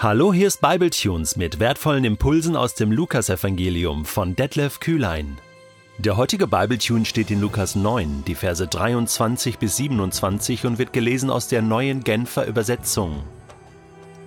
[0.00, 5.38] Hallo, hier ist Bibletunes mit wertvollen Impulsen aus dem Lukasevangelium von Detlef Kühlein.
[5.98, 11.30] Der heutige Bibletune steht in Lukas 9, die Verse 23 bis 27 und wird gelesen
[11.30, 13.24] aus der neuen Genfer Übersetzung.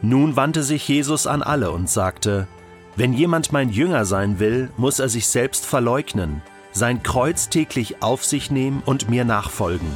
[0.02, 2.50] Nun wandte sich Jesus an alle und sagte:
[2.98, 6.42] Wenn jemand mein Jünger sein will, muss er sich selbst verleugnen,
[6.74, 9.96] sein Kreuz täglich auf sich nehmen und mir nachfolgen.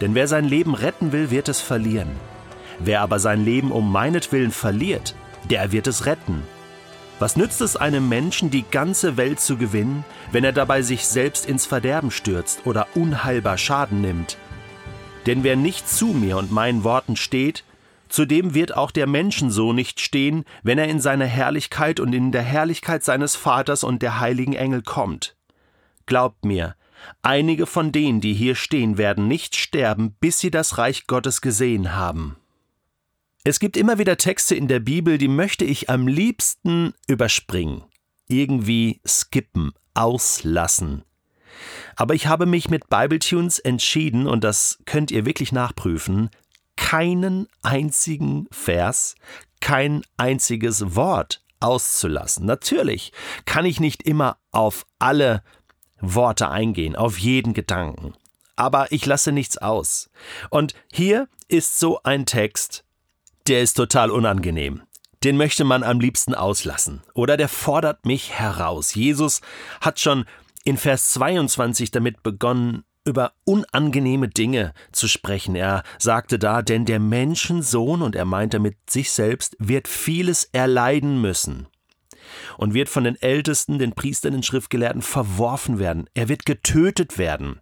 [0.00, 2.08] Denn wer sein Leben retten will, wird es verlieren.
[2.78, 5.14] Wer aber sein Leben um meinetwillen verliert,
[5.50, 6.42] der wird es retten.
[7.18, 11.46] Was nützt es einem Menschen, die ganze Welt zu gewinnen, wenn er dabei sich selbst
[11.46, 14.38] ins Verderben stürzt oder unheilbar Schaden nimmt?
[15.26, 17.64] Denn wer nicht zu mir und meinen Worten steht,
[18.08, 22.32] zu dem wird auch der Menschensohn nicht stehen, wenn er in seiner Herrlichkeit und in
[22.32, 25.36] der Herrlichkeit seines Vaters und der heiligen Engel kommt.
[26.06, 26.74] Glaubt mir,
[27.20, 31.94] einige von denen, die hier stehen, werden nicht sterben, bis sie das Reich Gottes gesehen
[31.94, 32.36] haben.
[33.48, 37.82] Es gibt immer wieder Texte in der Bibel, die möchte ich am liebsten überspringen,
[38.26, 41.02] irgendwie skippen, auslassen.
[41.96, 46.28] Aber ich habe mich mit Bibletunes entschieden, und das könnt ihr wirklich nachprüfen,
[46.76, 49.14] keinen einzigen Vers,
[49.62, 52.44] kein einziges Wort auszulassen.
[52.44, 53.12] Natürlich
[53.46, 55.42] kann ich nicht immer auf alle
[56.02, 58.12] Worte eingehen, auf jeden Gedanken.
[58.56, 60.10] Aber ich lasse nichts aus.
[60.50, 62.84] Und hier ist so ein Text,
[63.48, 64.82] der ist total unangenehm.
[65.24, 67.02] Den möchte man am liebsten auslassen.
[67.14, 68.94] Oder der fordert mich heraus.
[68.94, 69.40] Jesus
[69.80, 70.26] hat schon
[70.64, 75.54] in Vers 22 damit begonnen, über unangenehme Dinge zu sprechen.
[75.54, 81.20] Er sagte da, denn der Menschensohn, und er meinte mit sich selbst, wird vieles erleiden
[81.20, 81.68] müssen
[82.58, 86.08] und wird von den Ältesten, den Priestern, den Schriftgelehrten verworfen werden.
[86.12, 87.60] Er wird getötet werden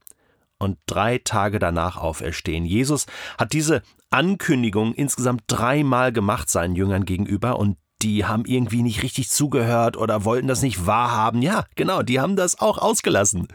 [0.58, 2.64] und drei Tage danach auferstehen.
[2.64, 3.06] Jesus
[3.38, 9.30] hat diese Ankündigung insgesamt dreimal gemacht seinen Jüngern gegenüber und die haben irgendwie nicht richtig
[9.30, 11.40] zugehört oder wollten das nicht wahrhaben.
[11.40, 13.48] Ja, genau, die haben das auch ausgelassen.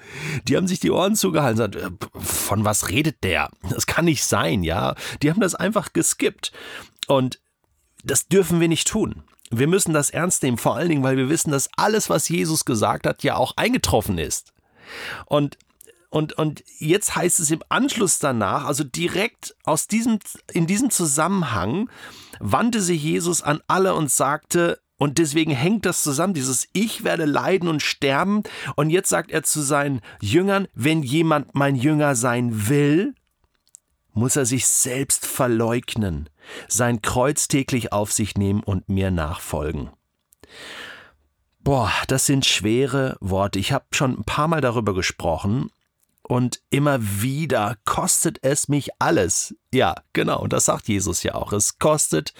[0.47, 3.49] Die haben sich die Ohren zugehalten und gesagt, äh, von was redet der?
[3.69, 4.95] Das kann nicht sein, ja.
[5.21, 6.51] Die haben das einfach geskippt.
[7.07, 7.39] Und
[8.03, 9.23] das dürfen wir nicht tun.
[9.51, 12.65] Wir müssen das ernst nehmen, vor allen Dingen, weil wir wissen, dass alles, was Jesus
[12.65, 14.53] gesagt hat, ja auch eingetroffen ist.
[15.25, 15.57] Und
[16.11, 20.19] und, und jetzt heißt es im Anschluss danach, also direkt aus diesem,
[20.51, 21.89] in diesem Zusammenhang,
[22.41, 27.23] wandte sich Jesus an alle und sagte, und deswegen hängt das zusammen, dieses Ich werde
[27.23, 28.43] leiden und sterben.
[28.75, 33.15] Und jetzt sagt er zu seinen Jüngern, wenn jemand mein Jünger sein will,
[34.11, 36.29] muss er sich selbst verleugnen,
[36.67, 39.91] sein Kreuz täglich auf sich nehmen und mir nachfolgen.
[41.61, 43.59] Boah, das sind schwere Worte.
[43.59, 45.71] Ich habe schon ein paar Mal darüber gesprochen
[46.31, 49.53] und immer wieder kostet es mich alles.
[49.73, 51.51] Ja, genau, und das sagt Jesus ja auch.
[51.51, 52.33] Es kostet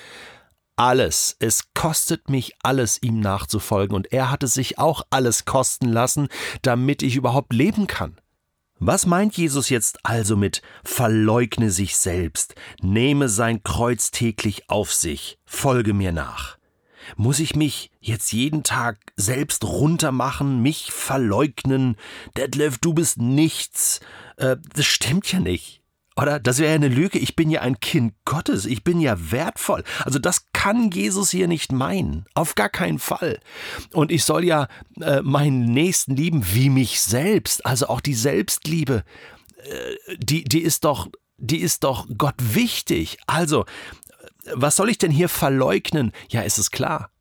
[0.78, 1.36] alles.
[1.40, 3.94] Es kostet mich alles, ihm nachzufolgen.
[3.94, 6.30] Und er hat es sich auch alles kosten lassen,
[6.62, 8.16] damit ich überhaupt leben kann.
[8.80, 15.38] Was meint Jesus jetzt also mit verleugne sich selbst, nehme sein Kreuz täglich auf sich,
[15.44, 16.61] folge mir nach?
[17.16, 21.98] Muss ich mich jetzt jeden Tag selbst runtermachen, mich verleugnen?
[22.38, 24.00] Detlef, du bist nichts.
[24.38, 25.82] Äh, das stimmt ja nicht.
[26.18, 26.40] Oder?
[26.40, 27.20] Das wäre ja eine Lüge.
[27.20, 28.66] Ich bin ja ein Kind Gottes.
[28.66, 29.84] Ich bin ja wertvoll.
[30.04, 32.26] Also das kann Jesus hier nicht meinen.
[32.34, 33.40] Auf gar keinen Fall.
[33.94, 34.68] Und ich soll ja
[35.00, 37.66] äh, meinen Nächsten lieben wie mich selbst.
[37.66, 39.04] Also auch die Selbstliebe,
[39.64, 41.08] äh, die, die ist doch,
[41.38, 43.18] die ist doch Gott wichtig.
[43.26, 43.66] Also
[44.54, 46.12] was soll ich denn hier verleugnen?
[46.30, 47.12] Ja, ist es klar.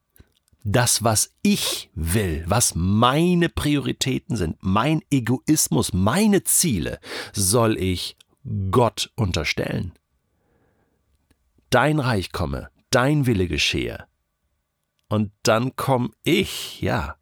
[0.63, 6.99] Das, was ich will, was meine Prioritäten sind, mein Egoismus, meine Ziele,
[7.33, 8.17] soll ich
[8.71, 9.93] Gott unterstellen.
[11.71, 14.07] Dein Reich komme, dein Wille geschehe.
[15.09, 17.17] Und dann komm ich, ja.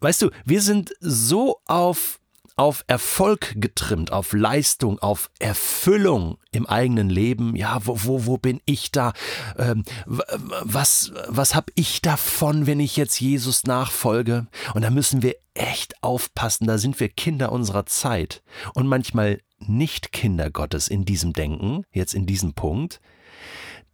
[0.00, 2.20] Weißt du, wir sind so auf
[2.56, 7.54] auf Erfolg getrimmt, auf Leistung, auf Erfüllung im eigenen Leben.
[7.54, 9.12] Ja, wo, wo, wo bin ich da?
[9.58, 14.46] Ähm, was was habe ich davon, wenn ich jetzt Jesus nachfolge?
[14.74, 18.42] Und da müssen wir echt aufpassen, da sind wir Kinder unserer Zeit
[18.74, 23.00] und manchmal nicht Kinder Gottes in diesem Denken, jetzt in diesem Punkt,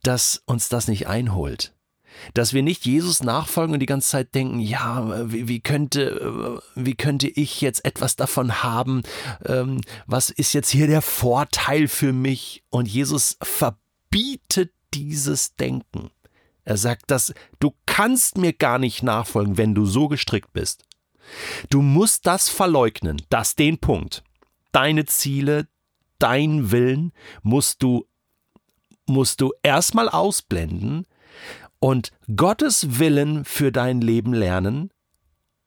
[0.03, 1.75] dass uns das nicht einholt
[2.35, 6.95] dass wir nicht Jesus nachfolgen und die ganze Zeit denken, ja, wie, wie könnte, wie
[6.95, 9.03] könnte ich jetzt etwas davon haben?
[9.45, 12.63] Ähm, was ist jetzt hier der Vorteil für mich?
[12.71, 16.11] Und Jesus verbietet dieses Denken.
[16.65, 20.85] Er sagt, dass du kannst mir gar nicht nachfolgen, wenn du so gestrickt bist.
[21.71, 24.23] Du musst das verleugnen, das den Punkt.
[24.71, 25.69] Deine Ziele,
[26.19, 27.13] dein Willen
[27.43, 28.07] musst du
[29.07, 31.07] musst du erstmal ausblenden
[31.83, 34.91] und Gottes Willen für dein Leben lernen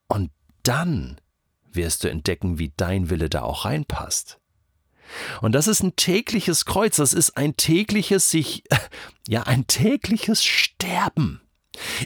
[0.08, 0.32] und
[0.64, 1.20] dann
[1.74, 4.40] wirst du entdecken, wie dein Wille da auch reinpasst.
[5.42, 8.64] Und das ist ein tägliches Kreuz, das ist ein tägliches sich,
[9.28, 11.42] ja, ein tägliches Sterben.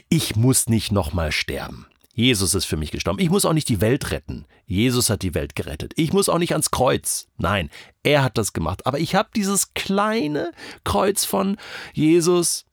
[0.08, 1.86] Ich muss nicht nochmal sterben.
[2.12, 3.20] Jesus ist für mich gestorben.
[3.20, 4.44] Ich muss auch nicht die Welt retten.
[4.66, 5.92] Jesus hat die Welt gerettet.
[5.94, 7.28] Ich muss auch nicht ans Kreuz.
[7.38, 7.70] Nein,
[8.02, 8.86] er hat das gemacht.
[8.86, 10.50] Aber ich habe dieses kleine
[10.82, 11.58] Kreuz von
[11.94, 12.66] Jesus.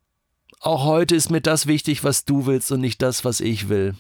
[0.60, 3.96] Auch heute ist mir das wichtig, was du willst und nicht das, was ich will.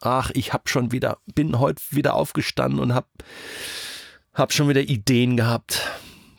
[0.00, 3.08] Ach, ich hab schon wieder, bin heute wieder aufgestanden und hab,
[4.32, 5.82] hab schon wieder Ideen gehabt.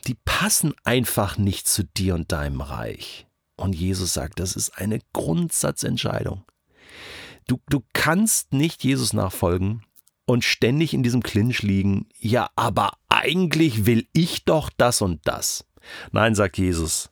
[0.06, 3.26] Die passen einfach nicht zu dir und deinem Reich.
[3.56, 6.44] Und Jesus sagt, das ist eine Grundsatzentscheidung.
[7.46, 9.84] Du, du kannst nicht Jesus nachfolgen
[10.24, 15.66] und ständig in diesem Clinch liegen, ja, aber eigentlich will ich doch das und das.
[16.12, 17.10] Nein, sagt Jesus,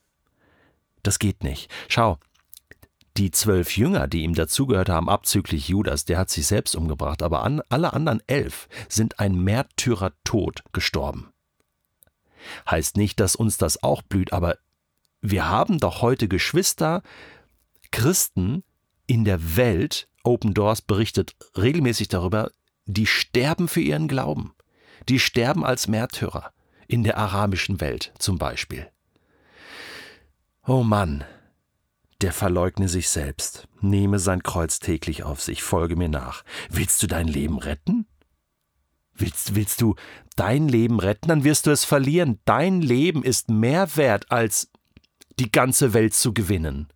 [1.02, 1.70] das geht nicht.
[1.88, 2.18] Schau,
[3.18, 7.42] die zwölf Jünger, die ihm dazugehört haben, abzüglich Judas, der hat sich selbst umgebracht, aber
[7.42, 11.32] an, alle anderen elf sind ein Märtyrertod gestorben.
[12.70, 14.56] Heißt nicht, dass uns das auch blüht, aber
[15.20, 17.02] wir haben doch heute Geschwister,
[17.90, 18.62] Christen
[19.06, 22.52] in der Welt, Open Doors berichtet regelmäßig darüber,
[22.86, 24.54] die sterben für ihren Glauben.
[25.08, 26.52] Die sterben als Märtyrer
[26.86, 28.88] in der arabischen Welt zum Beispiel.
[30.66, 31.24] Oh Mann,
[32.20, 36.42] der verleugne sich selbst, nehme sein Kreuz täglich auf sich, folge mir nach.
[36.68, 38.06] Willst du dein Leben retten?
[39.14, 39.94] Willst, willst du
[40.36, 42.40] dein Leben retten, dann wirst du es verlieren.
[42.44, 44.70] Dein Leben ist mehr wert, als
[45.38, 46.88] die ganze Welt zu gewinnen.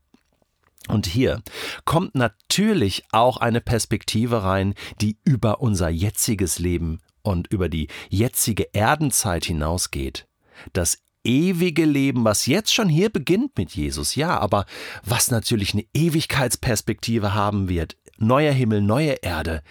[0.88, 1.42] Und hier
[1.84, 8.68] kommt natürlich auch eine Perspektive rein, die über unser jetziges Leben und über die jetzige
[8.72, 10.26] Erdenzeit hinausgeht.
[10.72, 14.66] Das ewige Leben, was jetzt schon hier beginnt mit Jesus, ja, aber
[15.04, 19.62] was natürlich eine Ewigkeitsperspektive haben wird, neuer Himmel, neue Erde,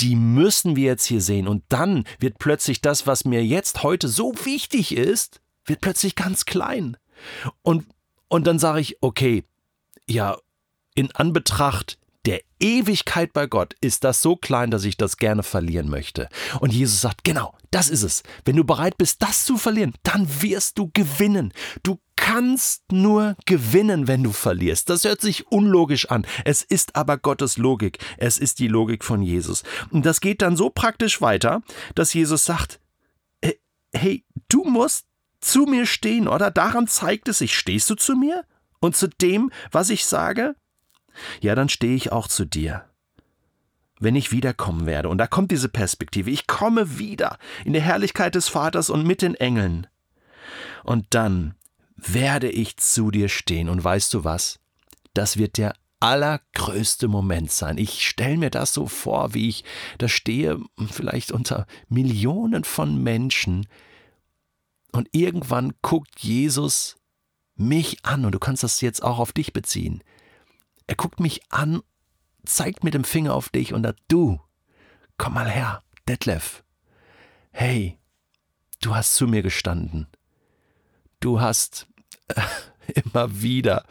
[0.00, 1.48] die müssen wir jetzt hier sehen.
[1.48, 6.44] Und dann wird plötzlich das, was mir jetzt heute so wichtig ist, wird plötzlich ganz
[6.44, 6.96] klein.
[7.62, 7.86] Und,
[8.28, 9.44] und dann sage ich, okay,
[10.06, 10.36] ja,
[10.94, 15.88] in Anbetracht der Ewigkeit bei Gott ist das so klein, dass ich das gerne verlieren
[15.90, 16.28] möchte.
[16.60, 18.22] Und Jesus sagt, genau, das ist es.
[18.44, 21.52] Wenn du bereit bist, das zu verlieren, dann wirst du gewinnen.
[21.82, 24.88] Du kannst nur gewinnen, wenn du verlierst.
[24.88, 26.26] Das hört sich unlogisch an.
[26.44, 27.98] Es ist aber Gottes Logik.
[28.16, 29.62] Es ist die Logik von Jesus.
[29.90, 31.62] Und das geht dann so praktisch weiter,
[31.94, 32.80] dass Jesus sagt,
[33.42, 33.52] äh,
[33.92, 35.06] hey, du musst
[35.40, 36.50] zu mir stehen, oder?
[36.50, 37.54] Daran zeigt es sich.
[37.56, 38.44] Stehst du zu mir?
[38.80, 40.56] Und zu dem, was ich sage?
[41.40, 42.84] Ja, dann stehe ich auch zu dir.
[44.00, 48.34] Wenn ich wiederkommen werde, und da kommt diese Perspektive, ich komme wieder in der Herrlichkeit
[48.34, 49.86] des Vaters und mit den Engeln.
[50.82, 51.54] Und dann
[51.96, 53.68] werde ich zu dir stehen.
[53.68, 54.58] Und weißt du was?
[55.14, 57.78] Das wird der allergrößte Moment sein.
[57.78, 59.64] Ich stelle mir das so vor, wie ich
[59.98, 63.66] da stehe, vielleicht unter Millionen von Menschen.
[64.92, 66.96] Und irgendwann guckt Jesus
[67.56, 70.02] mich an, und du kannst das jetzt auch auf dich beziehen.
[70.86, 71.82] Er guckt mich an,
[72.44, 74.40] zeigt mit dem Finger auf dich und sagt, du,
[75.16, 76.62] komm mal her, Detlef.
[77.52, 77.98] Hey,
[78.80, 80.08] du hast zu mir gestanden.
[81.20, 81.86] Du hast
[82.28, 82.42] äh,
[83.04, 83.86] immer wieder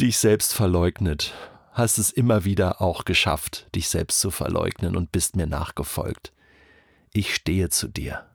[0.00, 1.34] dich selbst verleugnet,
[1.72, 6.32] hast es immer wieder auch geschafft, dich selbst zu verleugnen und bist mir nachgefolgt.
[7.12, 8.26] Ich stehe zu dir.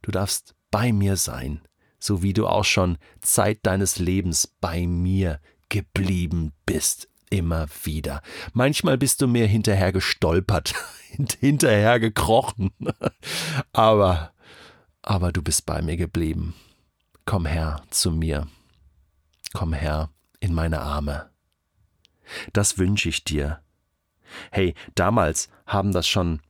[0.00, 1.62] Du darfst bei mir sein,
[2.00, 5.40] so wie du auch schon Zeit deines Lebens bei mir
[5.72, 7.08] geblieben bist.
[7.30, 8.20] Immer wieder.
[8.52, 10.74] Manchmal bist du mir hinterher gestolpert,
[11.40, 12.72] hinterher gekrochen.
[13.72, 14.34] aber,
[15.00, 16.54] aber du bist bei mir geblieben.
[17.24, 18.48] Komm her zu mir.
[19.54, 20.10] Komm her
[20.40, 21.30] in meine Arme.
[22.52, 23.62] Das wünsche ich dir.
[24.50, 26.40] Hey, damals haben das schon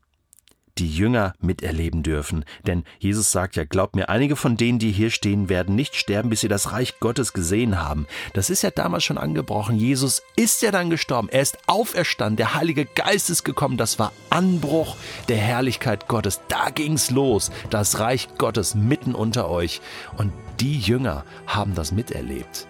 [0.79, 2.45] die Jünger miterleben dürfen.
[2.67, 6.31] Denn Jesus sagt ja, glaubt mir, einige von denen, die hier stehen, werden nicht sterben,
[6.31, 8.07] bis sie das Reich Gottes gesehen haben.
[8.33, 9.77] Das ist ja damals schon angebrochen.
[9.77, 11.29] Jesus ist ja dann gestorben.
[11.29, 12.37] Er ist auferstanden.
[12.37, 13.77] Der Heilige Geist ist gekommen.
[13.77, 14.97] Das war Anbruch
[15.29, 16.41] der Herrlichkeit Gottes.
[16.49, 17.51] Da ging's los.
[17.71, 19.81] Das Reich Gottes mitten unter euch.
[20.17, 22.67] Und die Jünger haben das miterlebt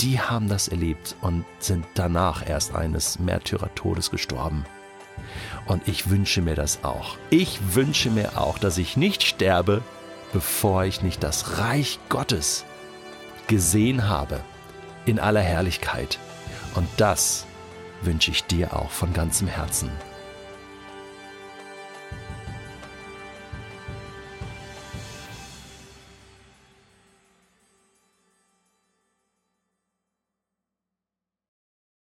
[0.00, 4.64] die haben das erlebt und sind danach erst eines Märtyrertodes gestorben.
[5.66, 7.16] Und ich wünsche mir das auch.
[7.30, 9.82] Ich wünsche mir auch, dass ich nicht sterbe,
[10.32, 12.64] bevor ich nicht das Reich Gottes
[13.46, 14.40] gesehen habe
[15.06, 16.18] in aller Herrlichkeit.
[16.74, 17.46] Und das
[18.02, 19.90] wünsche ich dir auch von ganzem Herzen.